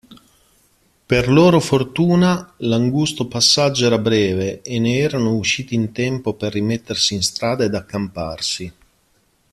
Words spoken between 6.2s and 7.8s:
per rimettersi in strada ed